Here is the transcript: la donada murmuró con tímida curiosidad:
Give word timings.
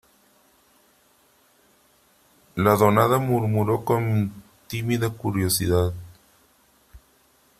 la 2.55 2.73
donada 2.75 3.19
murmuró 3.19 3.85
con 3.85 4.33
tímida 4.65 5.11
curiosidad: 5.11 5.93